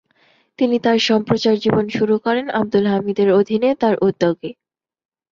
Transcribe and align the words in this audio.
তিনি 0.59 0.77
তার 0.79 0.99
সম্প্রচার 1.09 1.55
জীবন 1.57 1.85
শুরু 1.89 2.15
করেন 2.25 2.45
আবদুল 2.51 2.85
হামিদের 2.87 3.29
অধীনে 3.39 3.69
তার 3.81 3.95
উদ্যোগে। 4.01 4.49